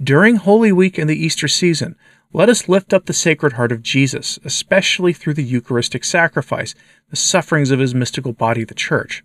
During 0.02 0.36
Holy 0.36 0.72
Week 0.72 0.98
and 0.98 1.08
the 1.08 1.24
Easter 1.24 1.46
season, 1.46 1.94
let 2.32 2.48
us 2.48 2.68
lift 2.68 2.92
up 2.92 3.06
the 3.06 3.12
Sacred 3.12 3.52
Heart 3.52 3.70
of 3.70 3.82
Jesus, 3.82 4.40
especially 4.44 5.12
through 5.12 5.34
the 5.34 5.44
Eucharistic 5.44 6.02
sacrifice, 6.02 6.74
the 7.10 7.16
sufferings 7.16 7.70
of 7.70 7.78
his 7.78 7.94
mystical 7.94 8.32
body, 8.32 8.64
the 8.64 8.74
Church, 8.74 9.22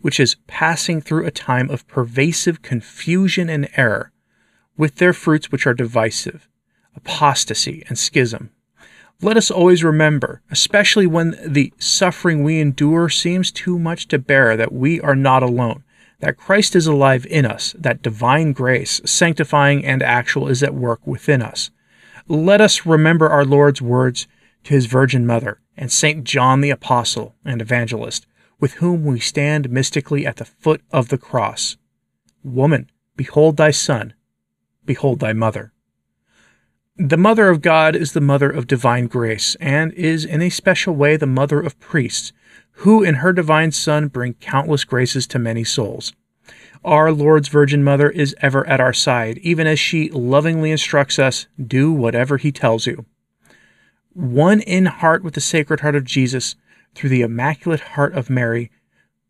which 0.00 0.20
is 0.20 0.36
passing 0.46 1.00
through 1.00 1.26
a 1.26 1.30
time 1.30 1.70
of 1.70 1.86
pervasive 1.88 2.62
confusion 2.62 3.48
and 3.48 3.68
error, 3.76 4.12
with 4.76 4.96
their 4.96 5.12
fruits 5.12 5.50
which 5.50 5.66
are 5.66 5.74
divisive, 5.74 6.48
apostasy, 6.94 7.84
and 7.88 7.98
schism. 7.98 8.50
Let 9.22 9.36
us 9.36 9.50
always 9.50 9.82
remember, 9.82 10.42
especially 10.50 11.06
when 11.06 11.38
the 11.44 11.72
suffering 11.78 12.42
we 12.42 12.60
endure 12.60 13.08
seems 13.08 13.50
too 13.50 13.78
much 13.78 14.08
to 14.08 14.18
bear, 14.18 14.56
that 14.56 14.72
we 14.72 15.00
are 15.00 15.16
not 15.16 15.42
alone, 15.42 15.84
that 16.20 16.36
Christ 16.36 16.76
is 16.76 16.86
alive 16.86 17.26
in 17.26 17.46
us, 17.46 17.74
that 17.78 18.02
divine 18.02 18.52
grace, 18.52 19.00
sanctifying 19.04 19.84
and 19.84 20.02
actual, 20.02 20.48
is 20.48 20.62
at 20.62 20.74
work 20.74 21.06
within 21.06 21.40
us 21.40 21.70
let 22.28 22.60
us 22.60 22.84
remember 22.84 23.28
our 23.28 23.44
Lord's 23.44 23.80
words 23.80 24.26
to 24.64 24.74
his 24.74 24.86
Virgin 24.86 25.26
Mother 25.26 25.60
and 25.76 25.92
St. 25.92 26.24
John 26.24 26.60
the 26.60 26.70
Apostle 26.70 27.34
and 27.44 27.62
Evangelist, 27.62 28.26
with 28.58 28.74
whom 28.74 29.04
we 29.04 29.20
stand 29.20 29.70
mystically 29.70 30.26
at 30.26 30.36
the 30.36 30.44
foot 30.44 30.82
of 30.90 31.08
the 31.08 31.18
cross 31.18 31.76
Woman, 32.46 32.88
behold 33.16 33.56
thy 33.56 33.72
son, 33.72 34.14
behold 34.84 35.18
thy 35.18 35.32
mother. 35.32 35.72
The 36.96 37.16
Mother 37.16 37.48
of 37.48 37.60
God 37.60 37.96
is 37.96 38.12
the 38.12 38.20
Mother 38.20 38.48
of 38.48 38.68
divine 38.68 39.08
grace, 39.08 39.56
and 39.60 39.92
is 39.92 40.24
in 40.24 40.40
a 40.40 40.48
special 40.48 40.94
way 40.94 41.16
the 41.16 41.26
Mother 41.26 41.60
of 41.60 41.78
priests, 41.80 42.32
who 42.70 43.02
in 43.02 43.16
her 43.16 43.32
divine 43.32 43.72
Son 43.72 44.06
bring 44.06 44.34
countless 44.34 44.84
graces 44.84 45.26
to 45.26 45.38
many 45.38 45.64
souls. 45.64 46.12
Our 46.84 47.10
Lord's 47.10 47.48
Virgin 47.48 47.82
Mother 47.82 48.08
is 48.08 48.34
ever 48.40 48.66
at 48.66 48.80
our 48.80 48.92
side, 48.92 49.38
even 49.38 49.66
as 49.66 49.80
she 49.80 50.08
lovingly 50.10 50.70
instructs 50.70 51.18
us 51.18 51.48
do 51.60 51.92
whatever 51.92 52.36
he 52.36 52.52
tells 52.52 52.86
you. 52.86 53.04
One 54.12 54.60
in 54.60 54.86
heart 54.86 55.24
with 55.24 55.34
the 55.34 55.40
Sacred 55.40 55.80
Heart 55.80 55.96
of 55.96 56.04
Jesus 56.04 56.54
through 56.96 57.10
the 57.10 57.22
Immaculate 57.22 57.80
Heart 57.80 58.14
of 58.14 58.30
Mary, 58.30 58.70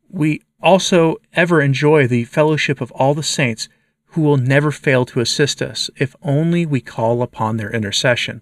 we 0.09 0.41
also 0.63 1.17
ever 1.35 1.61
enjoy 1.61 2.07
the 2.07 2.25
fellowship 2.25 2.81
of 2.81 2.93
all 2.93 3.13
the 3.13 3.23
saints 3.23 3.69
who 4.11 4.23
will 4.23 4.37
never 4.37 4.71
fail 4.71 5.05
to 5.05 5.21
assist 5.21 5.61
us 5.61 5.91
if 5.97 6.17
only 6.23 6.65
we 6.65 6.81
call 6.81 7.21
upon 7.21 7.57
their 7.57 7.71
intercession. 7.71 8.41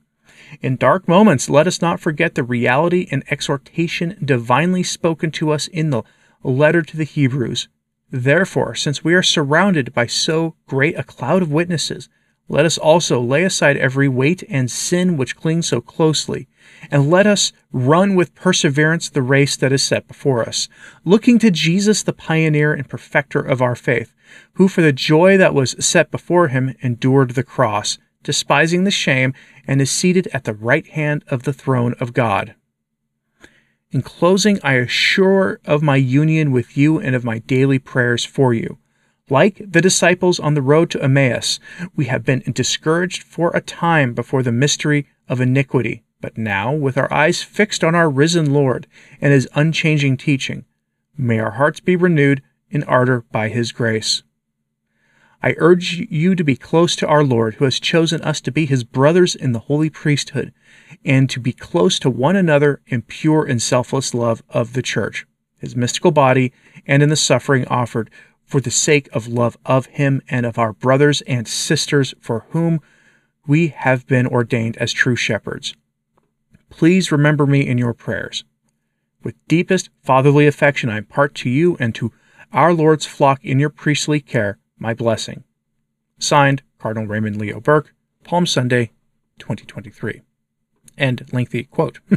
In 0.61 0.77
dark 0.77 1.09
moments, 1.09 1.49
let 1.49 1.67
us 1.67 1.81
not 1.81 1.99
forget 1.99 2.35
the 2.35 2.45
reality 2.45 3.09
and 3.11 3.25
exhortation 3.31 4.17
divinely 4.23 4.83
spoken 4.83 5.31
to 5.33 5.51
us 5.51 5.67
in 5.69 5.91
the 5.91 6.03
letter 6.45 6.83
to 6.83 6.97
the 6.97 7.05
Hebrews 7.05 7.69
Therefore, 8.11 8.77
since 8.77 9.03
we 9.03 9.13
are 9.15 9.25
surrounded 9.25 9.93
by 9.93 10.07
so 10.07 10.55
great 10.67 10.97
a 10.97 11.03
cloud 11.03 11.43
of 11.43 11.51
witnesses, 11.51 12.09
let 12.49 12.67
us 12.67 12.77
also 12.77 13.21
lay 13.21 13.43
aside 13.43 13.77
every 13.77 14.09
weight 14.09 14.43
and 14.49 14.71
sin 14.71 15.17
which 15.17 15.37
clings 15.37 15.67
so 15.67 15.81
closely, 15.81 16.47
and 16.91 17.11
let 17.11 17.27
us 17.27 17.53
run 17.73 18.15
with 18.15 18.35
perseverance 18.35 19.09
the 19.09 19.23
race 19.23 19.57
that 19.57 19.73
is 19.73 19.83
set 19.83 20.07
before 20.07 20.47
us, 20.47 20.69
looking 21.05 21.39
to 21.39 21.51
Jesus, 21.51 22.03
the 22.03 22.13
pioneer 22.13 22.75
and 22.75 22.89
perfecter 22.89 23.41
of 23.41 23.63
our 23.63 23.75
faith, 23.75 24.13
who 24.55 24.69
for 24.69 24.83
the 24.83 24.93
joy 24.93 25.37
that 25.37 25.55
was 25.55 25.75
set 25.85 26.11
before 26.11 26.49
him 26.49 26.75
endured 26.81 27.31
the 27.31 27.43
cross, 27.43 27.99
despising 28.23 28.85
the 28.85 28.91
shame, 28.91 29.33
and 29.67 29.81
is 29.81 29.91
seated 29.91 30.29
at 30.29 30.45
the 30.45 30.55
right 30.55 30.87
hand 30.89 31.25
of 31.29 31.45
the 31.45 31.53
throne 31.53 31.95
of 31.99 32.13
God. 32.13 32.55
In 33.91 34.03
closing, 34.03 34.59
I 34.63 34.75
assure 34.75 35.61
of 35.65 35.83
my 35.83 35.97
union 35.97 36.51
with 36.51 36.77
you 36.77 36.99
and 36.99 37.15
of 37.15 37.25
my 37.25 37.39
daily 37.39 37.79
prayers 37.79 38.25
for 38.25 38.53
you. 38.53 38.79
Like 39.31 39.63
the 39.67 39.81
disciples 39.81 40.39
on 40.39 40.53
the 40.53 40.61
road 40.61 40.91
to 40.91 41.03
Emmaus, 41.03 41.59
we 41.97 42.07
have 42.07 42.25
been 42.25 42.41
discouraged 42.53 43.23
for 43.23 43.51
a 43.57 43.63
time 43.63 44.13
before 44.13 44.43
the 44.43 44.53
mystery 44.53 45.07
of 45.29 45.41
iniquity, 45.41 46.03
but 46.21 46.37
now, 46.37 46.75
with 46.75 46.99
our 46.99 47.11
eyes 47.11 47.43
fixed 47.43 47.83
on 47.83 47.95
our 47.95 48.11
risen 48.11 48.53
Lord 48.53 48.87
and 49.23 49.33
his 49.33 49.49
unchanging 49.55 50.19
teaching, 50.19 50.67
may 51.17 51.39
our 51.39 51.53
hearts 51.53 51.81
be 51.81 51.97
renewed 51.97 52.43
in 52.69 52.83
ardor 52.85 53.25
by 53.33 53.49
his 53.49 53.73
grace. 53.73 54.23
I 55.43 55.55
urge 55.57 56.07
you 56.11 56.35
to 56.35 56.45
be 56.45 56.57
close 56.57 56.95
to 56.97 57.07
our 57.07 57.25
Lord, 57.25 57.55
who 57.55 57.65
has 57.65 57.81
chosen 57.81 58.21
us 58.21 58.43
to 58.43 58.53
be 58.53 58.67
his 58.67 58.85
brothers 58.85 59.35
in 59.35 59.53
the 59.53 59.61
holy 59.61 59.89
priesthood, 59.89 60.53
and 61.03 61.31
to 61.31 61.41
be 61.41 61.53
close 61.53 61.99
to 62.01 62.11
one 62.11 62.37
another 62.37 62.83
in 62.87 63.01
pure 63.01 63.45
and 63.45 63.61
selfless 63.63 64.13
love 64.13 64.43
of 64.51 64.75
the 64.75 64.83
church, 64.83 65.27
his 65.57 65.75
mystical 65.75 66.11
body, 66.11 66.53
and 66.87 67.03
in 67.03 67.09
the 67.09 67.17
suffering 67.17 67.67
offered 67.69 68.11
for 68.45 68.61
the 68.61 68.71
sake 68.71 69.09
of 69.13 69.27
love 69.27 69.57
of 69.65 69.87
him 69.87 70.21
and 70.29 70.47
of 70.47 70.59
our 70.59 70.73
brothers 70.73 71.23
and 71.23 71.49
sisters 71.49 72.15
for 72.21 72.47
whom 72.51 72.81
we 73.47 73.69
have 73.69 74.07
been 74.07 74.27
ordained 74.27 74.77
as 74.79 74.93
true 74.93 75.17
shepherds. 75.17 75.75
Please 76.71 77.13
remember 77.13 77.47
me 77.47 77.67
in 77.67 77.79
your 77.79 77.95
prayers. 77.95 78.45
With 79.23 79.35
deepest 79.49 79.91
fatherly 80.03 80.47
affection, 80.47 80.91
I 80.91 80.99
impart 80.99 81.35
to 81.37 81.51
you 81.51 81.77
and 81.81 81.95
to 81.95 82.13
our 82.53 82.73
Lord's 82.73 83.07
flock 83.07 83.45
in 83.45 83.59
your 83.59 83.71
priestly 83.71 84.21
care 84.21 84.59
my 84.79 84.95
blessing. 84.95 85.45
Signed, 86.19 86.63
Cardinal 86.79 87.07
Raymond 87.07 87.37
Leo 87.37 87.61
Burke, 87.61 87.95
Palm 88.23 88.47
Sunday, 88.47 88.91
2023. 89.39 90.23
End 90.97 91.27
lengthy 91.33 91.65
quote. 91.65 92.01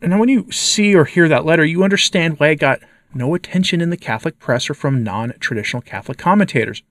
now, 0.00 0.18
when 0.18 0.28
you 0.28 0.50
see 0.50 0.94
or 0.94 1.04
hear 1.04 1.28
that 1.28 1.44
letter, 1.44 1.64
you 1.64 1.82
understand 1.82 2.38
why 2.38 2.48
it 2.48 2.56
got 2.56 2.80
no 3.14 3.34
attention 3.34 3.80
in 3.80 3.90
the 3.90 3.96
Catholic 3.96 4.38
press 4.38 4.68
or 4.68 4.74
from 4.74 5.02
non 5.02 5.34
traditional 5.40 5.82
Catholic 5.82 6.18
commentators. 6.18 6.82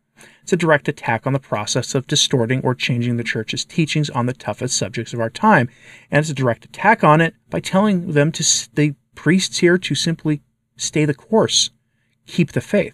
It's 0.41 0.53
a 0.53 0.57
direct 0.57 0.87
attack 0.87 1.25
on 1.25 1.33
the 1.33 1.39
process 1.39 1.95
of 1.95 2.07
distorting 2.07 2.61
or 2.61 2.75
changing 2.75 3.17
the 3.17 3.23
Church's 3.23 3.65
teachings 3.65 4.09
on 4.09 4.25
the 4.25 4.33
toughest 4.33 4.77
subjects 4.77 5.13
of 5.13 5.19
our 5.19 5.29
time, 5.29 5.69
and 6.11 6.19
it's 6.19 6.29
a 6.29 6.33
direct 6.33 6.65
attack 6.65 7.03
on 7.03 7.21
it 7.21 7.33
by 7.49 7.59
telling 7.59 8.11
them 8.11 8.31
to 8.33 8.69
the 8.75 8.95
priests 9.15 9.59
here 9.59 9.77
to 9.77 9.95
simply 9.95 10.41
stay 10.75 11.05
the 11.05 11.13
course, 11.13 11.71
keep 12.25 12.51
the 12.51 12.61
faith. 12.61 12.93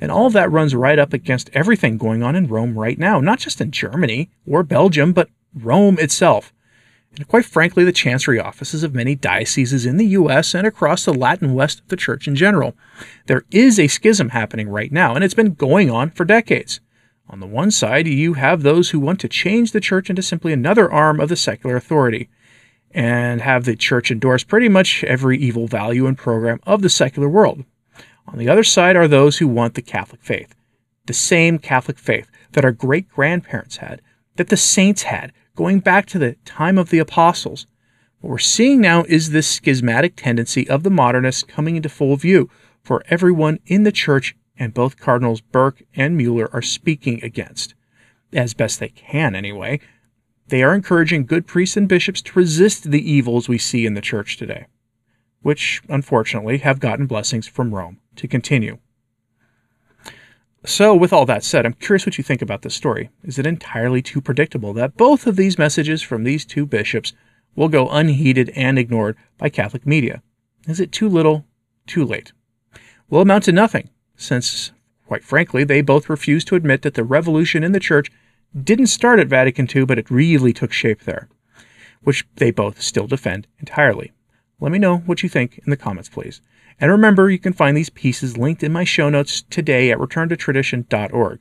And 0.00 0.10
all 0.10 0.26
of 0.26 0.32
that 0.32 0.50
runs 0.50 0.74
right 0.74 0.98
up 0.98 1.12
against 1.12 1.50
everything 1.52 1.98
going 1.98 2.22
on 2.22 2.36
in 2.36 2.46
Rome 2.46 2.78
right 2.78 2.98
now, 2.98 3.20
not 3.20 3.38
just 3.38 3.60
in 3.60 3.70
Germany 3.70 4.30
or 4.46 4.62
Belgium, 4.62 5.12
but 5.12 5.28
Rome 5.54 5.98
itself. 5.98 6.52
And 7.16 7.28
quite 7.28 7.44
frankly, 7.44 7.84
the 7.84 7.92
chancery 7.92 8.40
offices 8.40 8.82
of 8.82 8.94
many 8.94 9.14
dioceses 9.14 9.84
in 9.84 9.98
the 9.98 10.06
U.S. 10.06 10.54
and 10.54 10.66
across 10.66 11.04
the 11.04 11.12
Latin 11.12 11.52
West 11.54 11.80
of 11.80 11.88
the 11.88 11.96
Church 11.96 12.26
in 12.26 12.34
general. 12.34 12.74
There 13.26 13.44
is 13.50 13.78
a 13.78 13.88
schism 13.88 14.30
happening 14.30 14.68
right 14.68 14.90
now, 14.90 15.14
and 15.14 15.22
it's 15.22 15.34
been 15.34 15.54
going 15.54 15.90
on 15.90 16.10
for 16.10 16.24
decades. 16.24 16.80
On 17.28 17.40
the 17.40 17.46
one 17.46 17.70
side, 17.70 18.06
you 18.06 18.34
have 18.34 18.62
those 18.62 18.90
who 18.90 19.00
want 19.00 19.20
to 19.20 19.28
change 19.28 19.72
the 19.72 19.80
church 19.80 20.10
into 20.10 20.22
simply 20.22 20.52
another 20.52 20.90
arm 20.90 21.20
of 21.20 21.28
the 21.28 21.36
secular 21.36 21.76
authority 21.76 22.28
and 22.90 23.40
have 23.40 23.64
the 23.64 23.76
church 23.76 24.10
endorse 24.10 24.44
pretty 24.44 24.68
much 24.68 25.02
every 25.04 25.38
evil 25.38 25.66
value 25.66 26.06
and 26.06 26.18
program 26.18 26.60
of 26.64 26.82
the 26.82 26.90
secular 26.90 27.28
world. 27.28 27.64
On 28.26 28.38
the 28.38 28.48
other 28.48 28.64
side 28.64 28.96
are 28.96 29.08
those 29.08 29.38
who 29.38 29.48
want 29.48 29.74
the 29.74 29.82
Catholic 29.82 30.22
faith, 30.22 30.54
the 31.06 31.14
same 31.14 31.58
Catholic 31.58 31.98
faith 31.98 32.30
that 32.52 32.64
our 32.64 32.72
great 32.72 33.08
grandparents 33.08 33.78
had, 33.78 34.00
that 34.36 34.48
the 34.48 34.56
saints 34.56 35.02
had, 35.02 35.32
going 35.54 35.80
back 35.80 36.06
to 36.06 36.18
the 36.18 36.36
time 36.44 36.78
of 36.78 36.90
the 36.90 36.98
apostles. 36.98 37.66
What 38.20 38.30
we're 38.30 38.38
seeing 38.38 38.80
now 38.80 39.04
is 39.04 39.30
this 39.30 39.48
schismatic 39.48 40.16
tendency 40.16 40.68
of 40.68 40.82
the 40.82 40.90
modernists 40.90 41.42
coming 41.42 41.76
into 41.76 41.88
full 41.88 42.16
view 42.16 42.48
for 42.82 43.02
everyone 43.08 43.58
in 43.66 43.82
the 43.82 43.92
church, 43.92 44.36
and 44.56 44.74
both 44.74 44.98
Cardinals 44.98 45.40
Burke 45.40 45.82
and 45.94 46.16
Mueller 46.16 46.48
are 46.52 46.62
speaking 46.62 47.22
against, 47.22 47.74
as 48.32 48.54
best 48.54 48.80
they 48.80 48.88
can 48.88 49.34
anyway. 49.34 49.80
They 50.48 50.62
are 50.62 50.74
encouraging 50.74 51.26
good 51.26 51.46
priests 51.46 51.76
and 51.76 51.88
bishops 51.88 52.22
to 52.22 52.38
resist 52.38 52.90
the 52.90 53.10
evils 53.10 53.48
we 53.48 53.58
see 53.58 53.86
in 53.86 53.94
the 53.94 54.00
church 54.00 54.36
today, 54.36 54.66
which, 55.42 55.82
unfortunately, 55.88 56.58
have 56.58 56.80
gotten 56.80 57.06
blessings 57.06 57.46
from 57.46 57.74
Rome 57.74 57.98
to 58.16 58.28
continue. 58.28 58.78
So, 60.64 60.94
with 60.94 61.12
all 61.12 61.26
that 61.26 61.42
said, 61.42 61.66
I'm 61.66 61.72
curious 61.72 62.06
what 62.06 62.18
you 62.18 62.24
think 62.24 62.40
about 62.40 62.62
this 62.62 62.74
story. 62.74 63.10
Is 63.24 63.38
it 63.38 63.46
entirely 63.46 64.00
too 64.00 64.20
predictable 64.20 64.72
that 64.74 64.96
both 64.96 65.26
of 65.26 65.36
these 65.36 65.58
messages 65.58 66.02
from 66.02 66.22
these 66.22 66.44
two 66.44 66.66
bishops 66.66 67.12
will 67.54 67.68
go 67.68 67.88
unheeded 67.88 68.50
and 68.50 68.78
ignored 68.78 69.16
by 69.38 69.48
Catholic 69.48 69.86
media. 69.86 70.22
Is 70.66 70.80
it 70.80 70.92
too 70.92 71.08
little, 71.08 71.44
too 71.86 72.04
late? 72.04 72.32
Will 73.10 73.20
amount 73.20 73.44
to 73.44 73.52
nothing, 73.52 73.90
since, 74.16 74.72
quite 75.06 75.24
frankly, 75.24 75.64
they 75.64 75.82
both 75.82 76.08
refuse 76.08 76.44
to 76.46 76.54
admit 76.54 76.82
that 76.82 76.94
the 76.94 77.04
revolution 77.04 77.62
in 77.64 77.72
the 77.72 77.80
Church 77.80 78.10
didn't 78.58 78.86
start 78.86 79.18
at 79.18 79.28
Vatican 79.28 79.68
II, 79.74 79.84
but 79.84 79.98
it 79.98 80.10
really 80.10 80.52
took 80.52 80.72
shape 80.72 81.02
there, 81.02 81.28
which 82.02 82.26
they 82.36 82.50
both 82.50 82.80
still 82.80 83.06
defend 83.06 83.46
entirely. 83.58 84.12
Let 84.62 84.70
me 84.70 84.78
know 84.78 84.98
what 84.98 85.24
you 85.24 85.28
think 85.28 85.58
in 85.66 85.70
the 85.70 85.76
comments, 85.76 86.08
please. 86.08 86.40
And 86.80 86.88
remember, 86.92 87.28
you 87.28 87.40
can 87.40 87.52
find 87.52 87.76
these 87.76 87.90
pieces 87.90 88.38
linked 88.38 88.62
in 88.62 88.72
my 88.72 88.84
show 88.84 89.08
notes 89.08 89.42
today 89.42 89.90
at 89.90 89.98
returntotradition.org, 89.98 91.40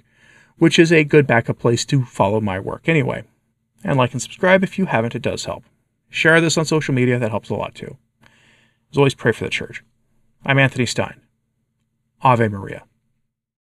which 0.58 0.80
is 0.80 0.92
a 0.92 1.04
good 1.04 1.28
backup 1.28 1.60
place 1.60 1.86
to 1.86 2.04
follow 2.04 2.42
my 2.42 2.60
work 2.60 2.90
anyway. 2.90 3.24
And 3.84 3.96
like 3.96 4.14
and 4.14 4.22
subscribe 4.24 4.64
if 4.64 4.80
you 4.80 4.88
haven't, 4.88 5.14
it 5.14 5.22
does 5.22 5.46
help. 5.46 5.64
Share 6.10 6.42
this 6.42 6.58
on 6.58 6.66
social 6.66 6.96
media, 6.96 7.20
that 7.20 7.30
helps 7.30 7.52
a 7.52 7.54
lot 7.54 7.76
too. 7.76 7.96
As 8.92 8.98
always, 8.98 9.14
pray 9.14 9.34
for 9.34 9.44
the 9.44 9.52
church. 9.52 9.84
I'm 10.44 10.58
Anthony 10.58 10.88
Stine. 10.88 11.22
Ave 12.24 12.48
Maria. 12.48 12.86